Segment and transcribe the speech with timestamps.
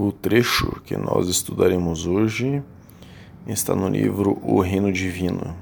[0.00, 2.62] O trecho que nós estudaremos hoje
[3.48, 5.56] está no livro O Reino Divino.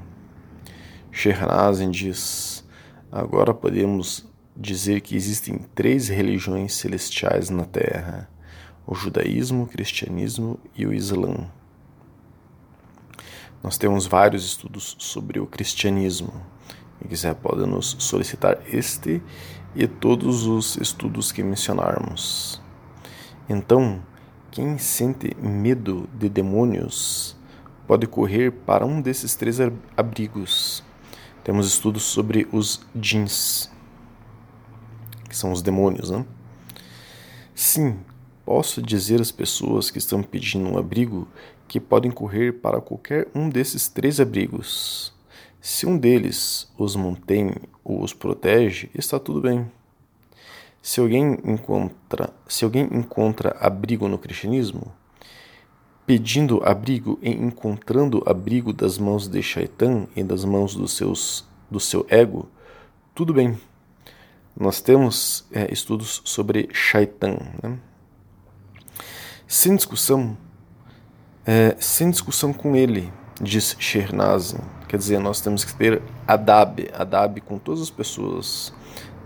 [1.11, 2.62] Shernazin diz:
[3.11, 8.29] Agora podemos dizer que existem três religiões celestiais na Terra:
[8.86, 11.50] o judaísmo, o cristianismo e o islã.
[13.62, 16.34] Nós temos vários estudos sobre o cristianismo.
[16.98, 19.23] Quem quiser pode nos solicitar este
[19.75, 22.61] e todos os estudos que mencionarmos.
[23.48, 24.02] Então,
[24.56, 27.37] quem sente medo de demônios
[27.87, 29.59] pode correr para um desses três
[29.95, 30.82] abrigos.
[31.45, 33.70] Temos estudos sobre os jeans,
[35.29, 36.24] que são os demônios, né?
[37.55, 37.98] Sim,
[38.46, 41.29] posso dizer às pessoas que estão pedindo um abrigo
[41.68, 45.12] que podem correr para qualquer um desses três abrigos.
[45.60, 47.52] Se um deles os mantém
[47.84, 49.70] ou os protege, está tudo bem.
[50.86, 54.95] Se alguém encontra, se alguém encontra abrigo no cristianismo,
[56.06, 61.80] pedindo abrigo e encontrando abrigo das mãos de Shaitan e das mãos dos seus, do
[61.80, 62.48] seu ego,
[63.16, 63.59] tudo bem.
[64.56, 67.37] Nós temos é, estudos sobre Shaitan.
[67.60, 67.81] Né?
[69.44, 70.38] Sem discussão,
[71.44, 73.12] é, sem discussão com ele,
[73.43, 74.60] diz Shernazin.
[74.87, 78.72] Quer dizer, nós temos que ter adab, adab com todas as pessoas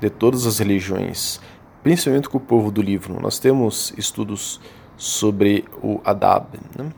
[0.00, 1.40] de todas as religiões,
[1.82, 3.20] principalmente com o povo do livro.
[3.20, 4.60] Nós temos estudos
[4.96, 6.58] sobre o Adab.
[6.76, 6.92] Né?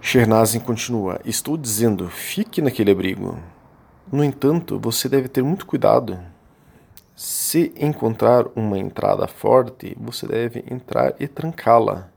[0.00, 3.38] Shernazin continua: Estou dizendo, fique naquele abrigo.
[4.10, 6.18] No entanto, você deve ter muito cuidado.
[7.14, 12.08] Se encontrar uma entrada forte, você deve entrar e trancá-la.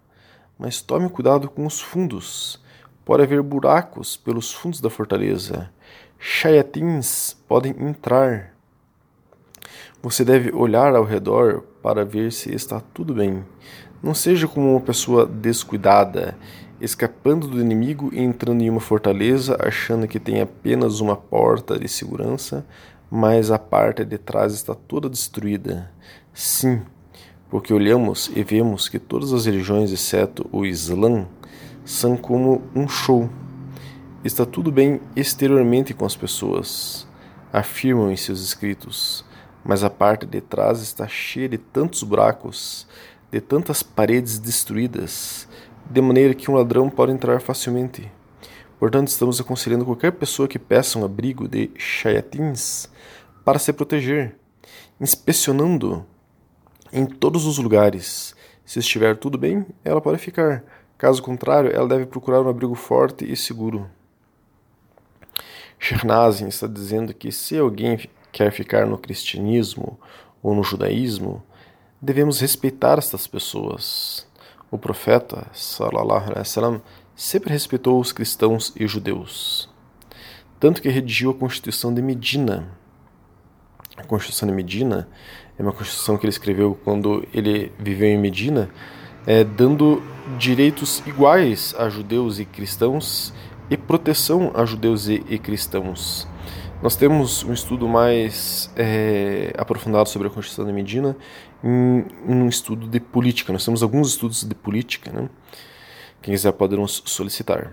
[0.58, 2.64] Mas tome cuidado com os fundos.
[3.04, 5.70] Pode haver buracos pelos fundos da fortaleza.
[6.18, 8.53] Shayatins podem entrar
[10.04, 13.42] você deve olhar ao redor para ver se está tudo bem.
[14.04, 16.38] Não seja como uma pessoa descuidada,
[16.82, 21.88] escapando do inimigo e entrando em uma fortaleza achando que tem apenas uma porta de
[21.88, 22.66] segurança,
[23.10, 25.90] mas a parte de trás está toda destruída.
[26.34, 26.82] Sim,
[27.50, 31.26] porque olhamos e vemos que todas as religiões, exceto o Islã,
[31.86, 33.30] são como um show.
[34.22, 37.08] Está tudo bem exteriormente com as pessoas,
[37.54, 39.24] afirmam em seus escritos
[39.64, 42.88] mas a parte de trás está cheia de tantos buracos,
[43.32, 45.48] de tantas paredes destruídas,
[45.90, 48.12] de maneira que um ladrão pode entrar facilmente.
[48.80, 52.90] Portanto, estamos aconselhando qualquer pessoa que peça um abrigo de chayatins
[53.46, 54.36] para se proteger,
[55.00, 56.06] inspecionando
[56.92, 58.36] em todos os lugares.
[58.66, 60.64] Se estiver tudo bem, ela pode ficar.
[60.98, 63.90] Caso contrário, ela deve procurar um abrigo forte e seguro.
[65.80, 67.98] Shernazin está dizendo que se alguém
[68.34, 69.98] quer ficar no cristianismo
[70.42, 71.42] ou no judaísmo,
[72.02, 74.28] devemos respeitar estas pessoas.
[74.70, 76.82] O profeta, sallallahu alaihi wasallam,
[77.16, 79.70] sempre respeitou os cristãos e judeus,
[80.60, 82.68] tanto que redigiu a Constituição de Medina.
[83.96, 85.08] A Constituição de Medina
[85.58, 88.72] é uma constituição que ele escreveu quando ele viveu em Medina,
[89.28, 90.02] é, dando
[90.40, 93.32] direitos iguais a judeus e cristãos
[93.70, 96.28] e proteção a judeus e, e cristãos.
[96.84, 101.16] Nós temos um estudo mais é, aprofundado sobre a Constituição de Medina
[101.64, 103.54] em, um estudo de política.
[103.54, 105.30] Nós temos alguns estudos de política, né?
[106.22, 107.72] Quem quiser pode nos solicitar.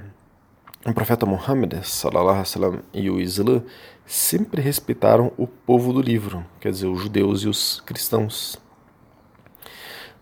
[0.86, 3.64] O profeta Muhammad sallallahu alaihi e o Islã
[4.06, 8.60] sempre respeitaram o povo do livro, quer dizer, os judeus e os cristãos.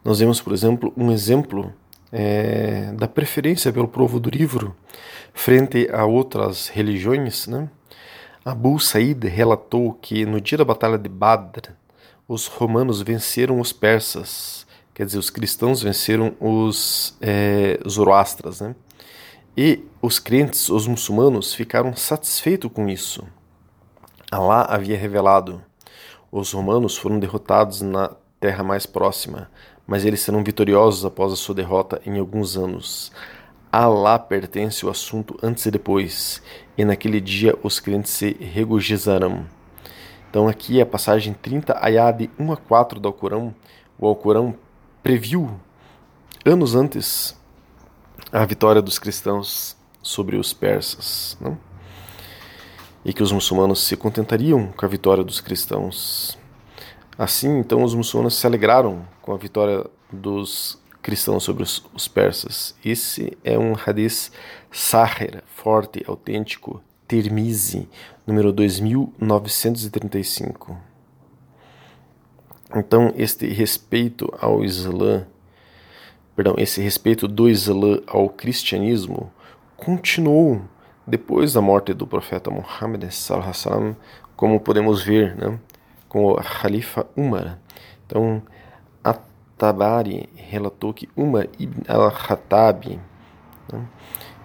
[0.03, 1.75] Nós vemos, por exemplo, um exemplo
[2.11, 4.75] é, da preferência pelo povo do livro
[5.35, 7.69] frente a outras religiões, né?
[8.45, 11.73] Abu Said relatou que no dia da batalha de Badr,
[12.27, 18.75] os romanos venceram os persas, quer dizer, os cristãos venceram os é, zoroastras, né?
[19.57, 23.25] E os crentes, os muçulmanos, ficaram satisfeitos com isso.
[24.31, 25.63] Alá havia revelado:
[26.31, 29.51] os romanos foram derrotados na terra mais próxima,
[29.87, 33.11] mas eles serão vitoriosos após a sua derrota em alguns anos.
[33.71, 36.43] Alá pertence o assunto antes e depois,
[36.77, 39.47] e naquele dia os crentes se regozijarão.
[40.31, 43.55] Então aqui a passagem 30, ayah de 1 a 4 do Alcorão.
[43.99, 44.55] O Alcorão
[45.03, 45.51] previu,
[46.47, 47.39] anos antes,
[48.33, 51.37] a vitória dos cristãos sobre os persas.
[51.39, 51.59] Não?
[53.05, 56.39] E que os muçulmanos se contentariam com a vitória dos cristãos.
[57.19, 62.75] Assim, então, os muçulmanos se alegraram com a vitória dos cristãos sobre os, os persas.
[62.85, 64.31] Esse é um hadith
[64.71, 67.89] sahir, forte, autêntico, Termizi,
[68.27, 70.77] número 2935.
[72.77, 75.27] Então, este respeito ao Islã,
[76.37, 79.33] perdão, esse respeito do Islã ao cristianismo
[79.79, 80.61] continuou
[81.07, 83.09] depois da morte do profeta Muhammad
[84.37, 85.59] como podemos ver, né,
[86.07, 87.59] com o Khalifa Umar.
[88.07, 88.43] Então,
[89.59, 93.01] At-Tabari relatou que Umar ibn al-Khattab,
[93.73, 93.81] né,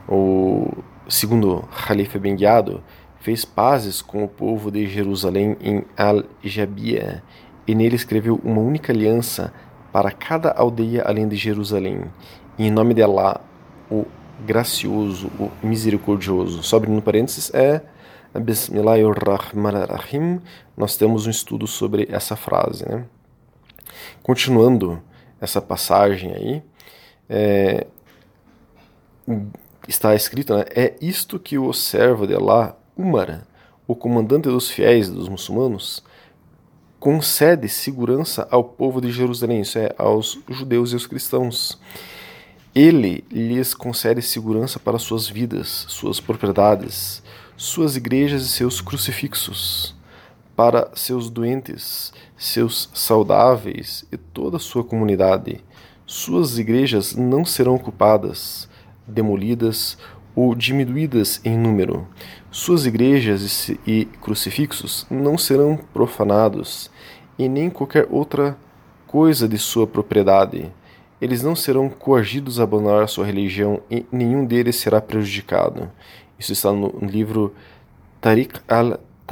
[0.09, 0.71] o
[1.07, 2.83] segundo Khalifa Ben Guiado,
[3.19, 7.23] fez pazes com o povo de Jerusalém em Al-Jabia
[7.67, 9.53] e nele escreveu uma única aliança
[9.91, 12.05] para cada aldeia além de Jerusalém.
[12.57, 13.39] Em nome de Allah,
[13.89, 14.05] o
[14.45, 16.61] gracioso, o misericordioso.
[16.63, 17.81] Sobre no parênteses é
[18.33, 20.41] Bismillahirrahmanirrahim.
[20.75, 22.83] Nós temos um estudo sobre essa frase.
[22.89, 23.05] Né?
[24.21, 25.01] Continuando
[25.39, 26.63] essa passagem aí,
[27.29, 27.87] é,
[29.87, 33.45] está escrito, né, é isto que o servo de Allah, Umar,
[33.87, 36.03] o comandante dos fiéis dos muçulmanos,
[36.99, 41.77] concede segurança ao povo de Jerusalém, isso é, aos judeus e aos cristãos.
[42.73, 47.21] Ele lhes concede segurança para suas vidas, suas propriedades,
[47.57, 49.93] suas igrejas e seus crucifixos,
[50.55, 55.63] para seus doentes, seus saudáveis e toda a sua comunidade.
[56.05, 58.69] Suas igrejas não serão ocupadas,
[59.07, 59.97] demolidas
[60.35, 62.07] ou diminuídas em número.
[62.51, 66.91] Suas igrejas e crucifixos não serão profanados,
[67.37, 68.57] e nem qualquer outra
[69.07, 70.71] coisa de sua propriedade.
[71.21, 75.89] Eles não serão coagidos a abandonar sua religião e nenhum deles será prejudicado.
[76.37, 77.53] Isso está no livro
[78.19, 78.59] Tariq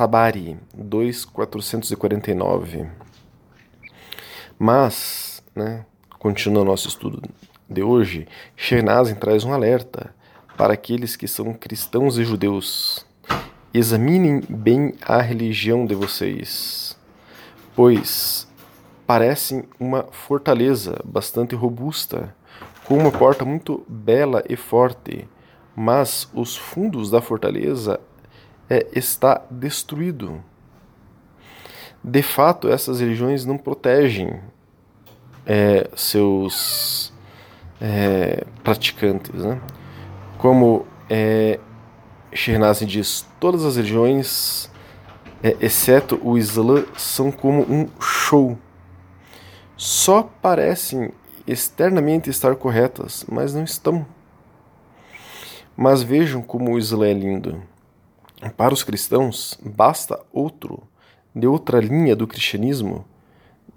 [0.02, 2.90] al-Tabari, 2449.
[4.58, 5.86] Mas, né,
[6.18, 7.22] continuando nosso estudo
[7.70, 10.16] de hoje, Shernazin traz um alerta
[10.58, 13.06] para aqueles que são cristãos e judeus.
[13.74, 17.00] Examinem bem a religião de vocês
[17.76, 18.48] pois
[19.08, 22.36] parecem uma fortaleza bastante robusta,
[22.86, 25.28] com uma porta muito bela e forte,
[25.76, 28.00] mas os fundos da fortaleza
[28.72, 30.42] é, está destruído.
[32.02, 34.40] De fato, essas religiões não protegem
[35.46, 37.12] é, seus
[37.82, 39.44] é, praticantes.
[39.44, 39.60] Né?
[40.38, 41.60] Como é,
[42.32, 44.72] Shernazin diz, todas as religiões
[45.44, 48.58] é, exceto o Islã, são como um show.
[49.76, 51.12] Só parecem
[51.46, 54.06] externamente estar corretas, mas não estão.
[55.76, 57.71] Mas vejam como o Islã é lindo.
[58.50, 60.82] Para os cristãos, basta outro,
[61.34, 63.06] de outra linha do cristianismo,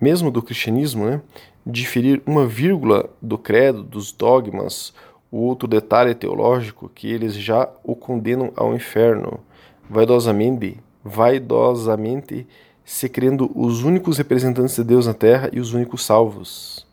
[0.00, 1.20] mesmo do cristianismo, né,
[1.66, 4.94] diferir uma vírgula do credo, dos dogmas,
[5.30, 9.40] o outro detalhe teológico que eles já o condenam ao inferno,
[9.88, 12.46] vaidosamente vaidosamente
[12.84, 16.86] se crendo os únicos representantes de Deus na terra e os únicos salvos.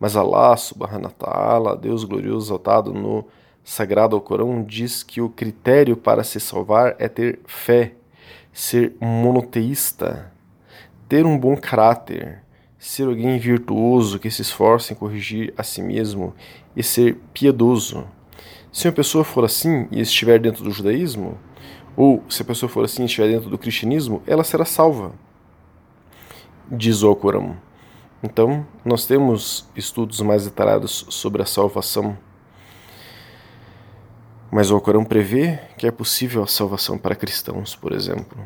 [0.00, 3.26] Mas Allah subhanahu wa ta'ala, Deus glorioso exaltado no
[3.68, 7.92] sagrado Alcorão, diz que o critério para se salvar é ter fé,
[8.50, 10.32] ser monoteísta,
[11.06, 12.42] ter um bom caráter,
[12.78, 16.34] ser alguém virtuoso que se esforça em corrigir a si mesmo
[16.74, 18.06] e ser piedoso.
[18.72, 21.36] Se uma pessoa for assim e estiver dentro do judaísmo,
[21.94, 25.12] ou se a pessoa for assim, estiver dentro do cristianismo, ela será salva,
[26.70, 27.54] diz o Alcorão.
[28.22, 32.16] Então, nós temos estudos mais detalhados sobre a salvação.
[34.50, 38.38] Mas o Alcorão prevê que é possível a salvação para cristãos, por exemplo.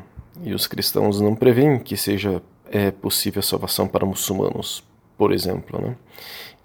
[0.42, 4.82] E os cristãos não prevêem que seja é, possível a salvação para muçulmanos,
[5.16, 5.80] por exemplo.
[5.80, 5.96] Né?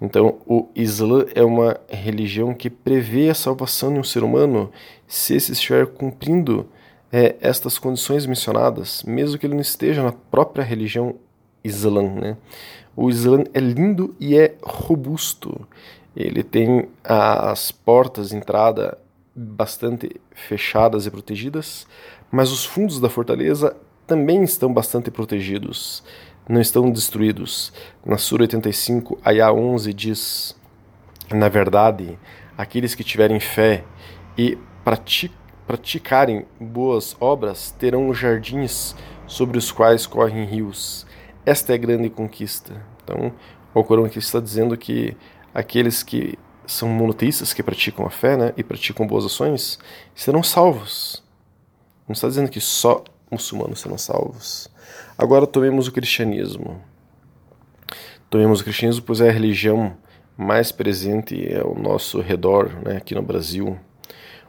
[0.00, 4.72] Então, o Islã é uma religião que prevê a salvação de um ser humano
[5.06, 6.66] se esse estiver cumprindo
[7.12, 11.14] é, estas condições mencionadas, mesmo que ele não esteja na própria religião
[11.62, 12.02] Islã.
[12.02, 12.36] Né?
[12.96, 15.66] O Islã é lindo e é robusto.
[16.16, 18.98] Ele tem as portas de entrada
[19.38, 21.86] bastante fechadas e protegidas,
[22.30, 23.76] mas os fundos da fortaleza
[24.06, 26.02] também estão bastante protegidos,
[26.48, 27.72] não estão destruídos.
[28.04, 30.56] Na Sura 85, Ayah 11 diz:
[31.30, 32.18] Na verdade,
[32.56, 33.84] aqueles que tiverem fé
[34.36, 34.58] e
[35.66, 41.06] praticarem boas obras, terão jardins sobre os quais correm rios.
[41.44, 42.84] Esta é a grande conquista.
[43.04, 43.32] Então,
[43.74, 45.16] o Corão aqui está dizendo que
[45.54, 49.78] aqueles que são monoteístas, que praticam a fé né, e praticam boas ações,
[50.14, 51.22] serão salvos.
[52.06, 54.68] Não está dizendo que só muçulmanos serão salvos.
[55.16, 56.80] Agora tomemos o cristianismo.
[58.28, 59.96] Tomemos o cristianismo, pois é a religião
[60.36, 63.78] mais presente ao nosso redor, né, aqui no Brasil.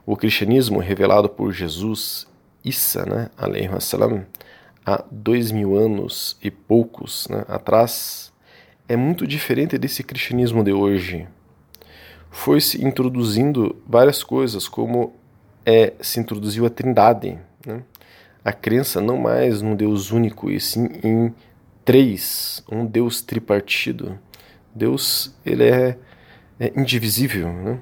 [0.05, 2.27] O cristianismo revelado por Jesus,
[2.63, 3.29] Issa, né,
[3.79, 4.25] salam,
[4.85, 8.33] há dois mil anos e poucos né, atrás
[8.89, 11.27] é muito diferente desse cristianismo de hoje.
[12.29, 15.13] Foi-se introduzindo várias coisas, como
[15.65, 17.83] é, se introduziu a trindade, né?
[18.43, 21.33] a crença não mais num Deus único, e sim em
[21.83, 24.17] três, um Deus tripartido.
[24.74, 25.98] Deus ele é,
[26.59, 27.51] é indivisível.
[27.51, 27.79] Né?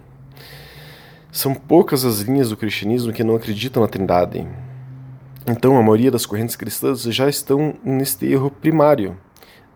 [1.31, 4.47] São poucas as linhas do cristianismo que não acreditam na trindade.
[5.45, 9.17] Então, a maioria das correntes cristãs já estão neste erro primário.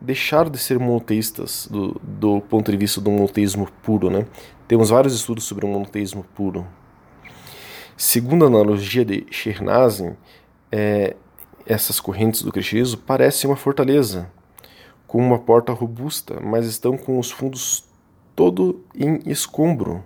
[0.02, 4.10] Deixar de ser monoteístas do, do ponto de vista do monoteísmo puro.
[4.10, 4.26] Né?
[4.68, 6.68] Temos vários estudos sobre o monoteísmo puro.
[7.96, 10.16] Segundo a analogia de Shernazin,
[10.72, 11.16] é,
[11.66, 14.32] essas correntes do cristianismo parecem uma fortaleza,
[15.06, 17.86] com uma porta robusta, mas estão com os fundos
[18.36, 20.04] todo em escombro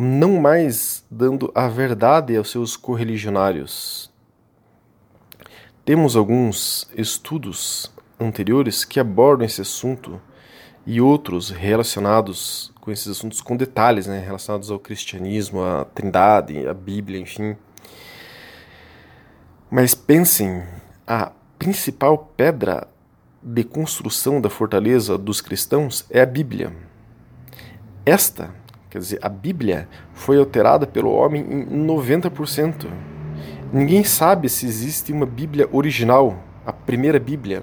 [0.00, 4.10] não mais dando a verdade aos seus correligionários.
[5.84, 10.20] Temos alguns estudos anteriores que abordam esse assunto
[10.86, 16.74] e outros relacionados com esses assuntos com detalhes, né, relacionados ao cristianismo, à Trindade, à
[16.74, 17.56] Bíblia, enfim.
[19.70, 20.62] Mas pensem,
[21.06, 22.88] a principal pedra
[23.42, 26.72] de construção da fortaleza dos cristãos é a Bíblia.
[28.04, 28.60] Esta
[28.90, 32.88] Quer dizer, a Bíblia foi alterada pelo homem em 90%.
[33.72, 37.62] Ninguém sabe se existe uma Bíblia original, a primeira Bíblia.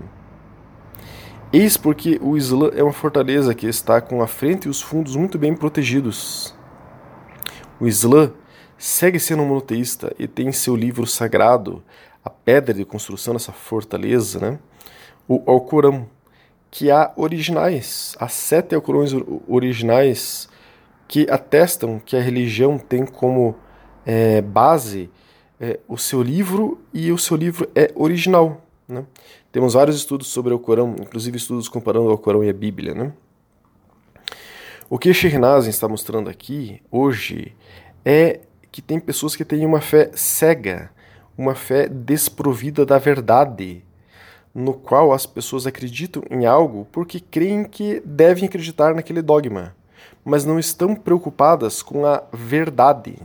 [1.52, 5.16] Eis porque o Islã é uma fortaleza que está com a frente e os fundos
[5.16, 6.54] muito bem protegidos.
[7.80, 8.34] O Islã
[8.78, 11.82] segue sendo monoteísta e tem seu livro sagrado,
[12.24, 14.60] a pedra de construção dessa fortaleza, né?
[15.26, 16.10] o Alcorão,
[16.70, 19.12] que há originais, há sete Alcorões
[19.48, 20.50] originais
[21.08, 23.56] que atestam que a religião tem como
[24.06, 25.10] é, base
[25.62, 28.62] é, o seu livro e o seu livro é original.
[28.88, 29.06] Né?
[29.52, 32.94] Temos vários estudos sobre o Corão, inclusive estudos comparando o Corão e a Bíblia.
[32.94, 33.14] Né?
[34.90, 37.56] O que Shernazin está mostrando aqui hoje
[38.06, 40.92] é que tem pessoas que têm uma fé cega,
[41.38, 43.84] uma fé desprovida da verdade,
[44.54, 49.76] no qual as pessoas acreditam em algo porque creem que devem acreditar naquele dogma
[50.28, 53.16] mas não estão preocupadas com a verdade.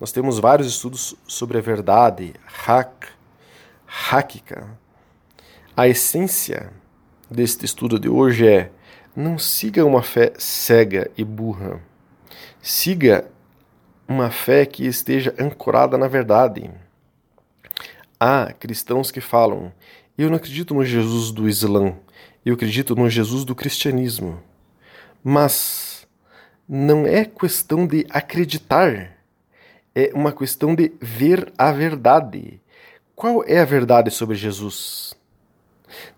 [0.00, 2.34] Nós temos vários estudos sobre a verdade,
[2.66, 3.06] hak,
[4.10, 4.76] hakika.
[5.74, 6.70] A essência
[7.30, 8.70] deste estudo de hoje é:
[9.16, 11.80] não siga uma fé cega e burra.
[12.60, 13.26] Siga
[14.06, 16.70] uma fé que esteja ancorada na verdade.
[18.20, 19.72] Há cristãos que falam:
[20.18, 21.96] eu não acredito no Jesus do Islã,
[22.44, 24.42] eu acredito no Jesus do cristianismo.
[25.24, 26.06] Mas
[26.68, 29.16] não é questão de acreditar,
[29.94, 32.60] é uma questão de ver a verdade.
[33.16, 35.14] Qual é a verdade sobre Jesus?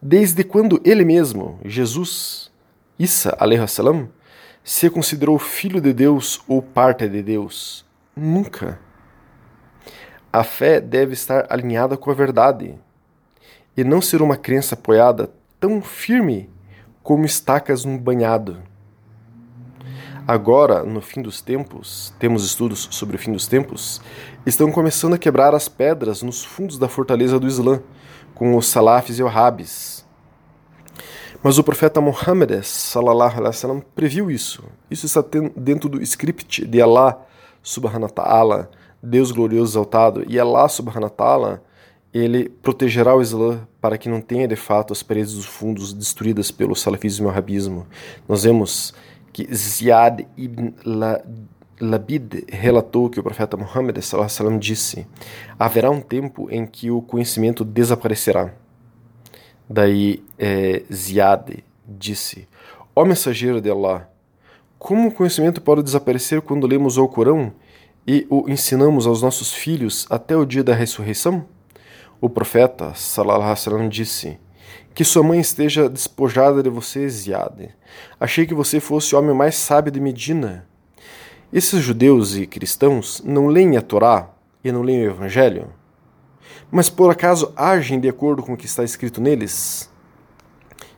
[0.00, 2.50] Desde quando ele mesmo, Jesus,
[2.98, 4.08] Isa salam,
[4.62, 7.84] se considerou filho de Deus ou parte de Deus?
[8.16, 8.78] Nunca.
[10.32, 12.74] A fé deve estar alinhada com a verdade
[13.76, 16.50] e não ser uma crença apoiada tão firme
[17.02, 18.62] como estacas num banhado.
[20.26, 24.00] Agora, no fim dos tempos, temos estudos sobre o fim dos tempos,
[24.46, 27.82] estão começando a quebrar as pedras nos fundos da fortaleza do Islã,
[28.34, 30.04] com os salafis e wahhabis.
[31.42, 34.64] Mas o profeta Muhammad sallallahu alaihi wasallam previu isso.
[34.90, 35.22] Isso está
[35.54, 37.18] dentro do script de Allah
[37.62, 38.70] subhanahu wa ta'ala,
[39.02, 41.62] Deus glorioso exaltado, e Allah subhanahu wa ta'ala
[42.14, 46.50] ele protegerá o Islã para que não tenha de fato as paredes dos fundos destruídas
[46.50, 47.86] pelo salafismo e o wahhabismo.
[48.28, 48.94] Nós vemos
[49.32, 50.72] que Ziyad ibn
[51.80, 55.06] Labid relatou que o profeta Muhammad sallam, disse:
[55.58, 58.54] haverá um tempo em que o conhecimento desaparecerá.
[59.68, 60.82] Daí é,
[61.86, 62.48] disse:
[62.94, 64.08] Ó mensageiro de Allah,
[64.78, 67.52] como o conhecimento pode desaparecer quando lemos o Corão
[68.06, 71.46] e o ensinamos aos nossos filhos até o dia da ressurreição?
[72.20, 74.38] O profeta sallam, disse:
[74.94, 77.74] que sua mãe esteja despojada de você, Ziade.
[78.18, 80.66] Achei que você fosse o homem mais sábio de Medina.
[81.54, 84.28] Esses judeus e cristãos não leem a Torá
[84.64, 85.68] e não leem o Evangelho?
[86.68, 89.88] Mas por acaso agem de acordo com o que está escrito neles?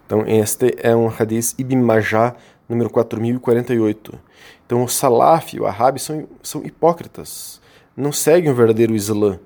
[0.07, 2.35] Então, este é um hadith Ibn Majah,
[2.67, 4.19] número 4048.
[4.65, 7.61] Então, o Salaf e o Arabi são, são hipócritas,
[7.95, 9.39] não seguem o verdadeiro Islã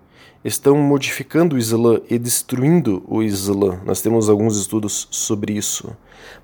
[0.45, 3.81] estão modificando o Islã e destruindo o Islã.
[3.85, 5.95] Nós temos alguns estudos sobre isso.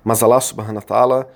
[0.03, 1.29] Mas Allah subhanahu wa ta'ala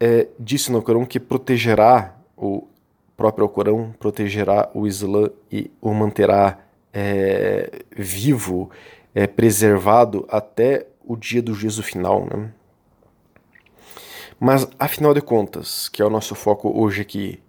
[0.00, 2.68] é, disse no Corão que protegerá o
[3.16, 6.58] próprio Corão, protegerá o Islã e o manterá
[6.92, 8.70] é, vivo,
[9.14, 12.26] é, preservado até o dia do juízo final.
[12.26, 12.50] Né?
[14.38, 17.40] Mas, afinal de contas, que é o nosso foco hoje aqui,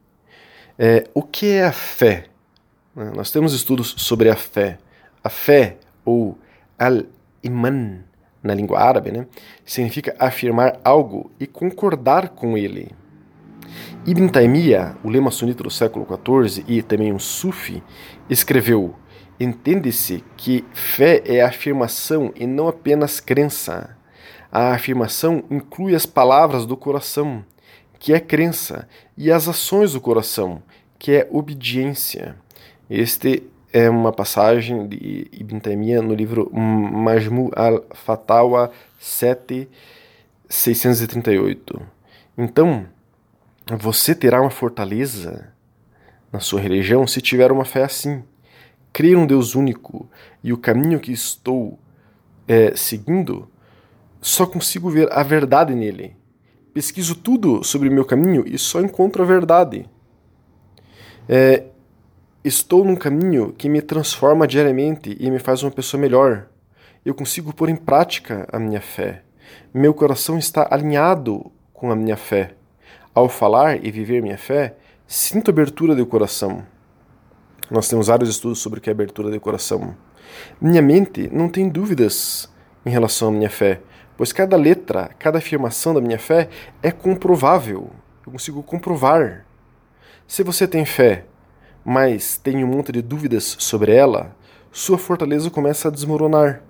[0.78, 2.26] é, o que é a fé?
[2.96, 3.12] Né?
[3.16, 4.78] Nós temos estudos sobre a fé.
[5.24, 6.38] A fé, ou
[6.78, 8.04] al-iman,
[8.46, 9.26] na língua árabe, né,
[9.66, 12.92] significa afirmar algo e concordar com ele.
[14.08, 17.82] Ibn Taymiyyah, o lema sunita do século XIV e também um sufi,
[18.30, 18.94] escreveu:
[19.40, 23.98] Entende-se que fé é afirmação e não apenas crença.
[24.52, 27.44] A afirmação inclui as palavras do coração,
[27.98, 30.62] que é crença, e as ações do coração,
[31.00, 32.36] que é obediência.
[32.88, 33.42] Este
[33.74, 38.70] é uma passagem de Ibn Taymiyyah no livro Majmu al-Fatawa
[39.00, 41.82] 7638.
[42.38, 42.86] Então,
[43.78, 45.54] você terá uma fortaleza
[46.32, 48.24] na sua religião se tiver uma fé assim.
[48.94, 50.10] Crer um Deus único
[50.44, 51.80] e o caminho que estou
[52.48, 53.50] é, seguindo,
[54.22, 56.16] só consigo ver a verdade nele.
[56.74, 59.90] Pesquiso tudo sobre o meu caminho e só encontro a verdade.
[61.28, 61.64] É,
[62.46, 66.46] Estou num caminho que me transforma diariamente e me faz uma pessoa melhor.
[67.04, 69.24] Eu consigo pôr em prática a minha fé.
[69.74, 72.54] Meu coração está alinhado com a minha fé.
[73.16, 74.76] Ao falar e viver minha fé,
[75.08, 76.66] sinto abertura do coração.
[77.72, 79.96] Nós temos vários estudos sobre o que é abertura do coração.
[80.60, 82.52] Minha mente não tem dúvidas
[82.86, 83.80] em relação à minha fé,
[84.18, 86.50] pois cada letra, cada afirmação da minha fé
[86.84, 87.90] é comprovável.
[88.26, 89.46] Eu consigo comprovar.
[90.28, 91.24] Se você tem fé,
[91.86, 94.36] mas tem um monte de dúvidas sobre ela,
[94.74, 96.62] sua fortaleza começa a desmoronar.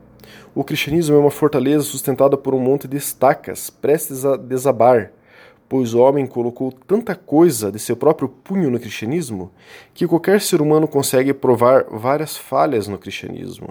[0.54, 5.12] O cristianismo é uma fortaleza sustentada por um monte de estacas, prestes a desabar,
[5.68, 9.52] pois o homem colocou tanta coisa de seu próprio punho no cristianismo
[9.94, 13.70] que qualquer ser humano consegue provar várias falhas no cristianismo.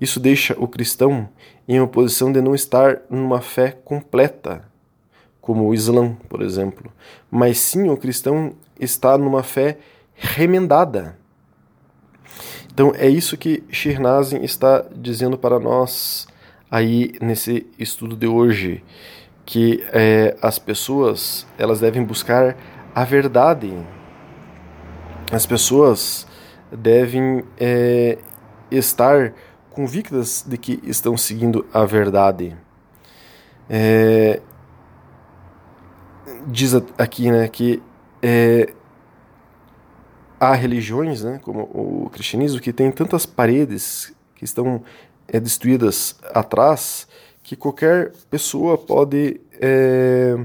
[0.00, 1.28] Isso deixa o cristão
[1.68, 4.64] em uma posição de não estar numa fé completa,
[5.40, 6.90] como o Islã, por exemplo,
[7.30, 9.78] mas sim o cristão está numa fé
[10.14, 11.18] remendada.
[12.72, 16.26] Então é isso que Shirnazin está dizendo para nós
[16.70, 18.82] aí nesse estudo de hoje,
[19.44, 22.56] que é, as pessoas elas devem buscar
[22.94, 23.72] a verdade.
[25.32, 26.26] As pessoas
[26.70, 28.18] devem é,
[28.70, 29.32] estar
[29.70, 32.56] convictas de que estão seguindo a verdade.
[33.68, 34.40] É,
[36.46, 37.82] diz aqui né, que
[38.22, 38.72] é,
[40.38, 44.82] há religiões, né, como o cristianismo, que tem tantas paredes que estão
[45.28, 47.08] é, destruídas atrás
[47.44, 49.40] que qualquer pessoa pode.
[49.60, 50.36] É,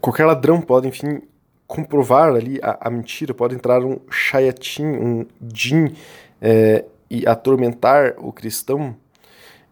[0.00, 1.22] qualquer ladrão pode, enfim,
[1.66, 5.94] comprovar ali a, a mentira, pode entrar um shayatin, um jin,
[6.42, 8.94] é, e atormentar o cristão.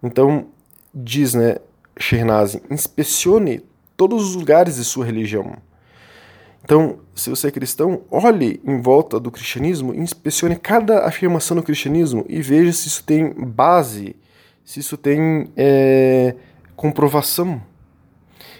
[0.03, 0.46] Então,
[0.94, 1.57] diz, né,
[1.99, 3.62] Shernazin, inspecione
[3.96, 5.57] todos os lugares de sua religião
[6.66, 12.27] então, se você é cristão, olhe em volta do cristianismo, inspecione cada afirmação do cristianismo
[12.29, 14.16] e veja se isso tem base,
[14.66, 16.35] se isso tem é,
[16.76, 17.62] comprovação.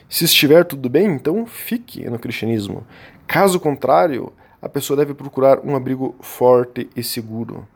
[0.09, 2.87] Se estiver tudo bem, então fique no cristianismo.
[3.27, 7.69] Caso contrário, a pessoa deve procurar um abrigo forte e seguro.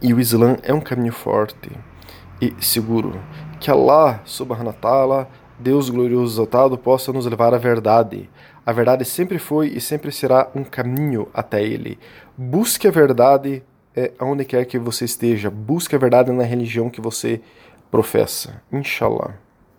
[0.00, 1.70] E o Islã é um caminho forte
[2.40, 3.20] e seguro.
[3.58, 8.30] Que Allah subhanahu wa ta'ala, Deus glorioso exaltado, possa nos levar à verdade
[8.68, 11.98] a verdade sempre foi e sempre será um caminho até Ele.
[12.36, 13.62] Busque a verdade
[13.96, 15.50] é, onde quer que você esteja.
[15.50, 17.40] Busque a verdade na religião que você
[17.90, 18.62] professa.
[18.72, 19.34] Inshallah.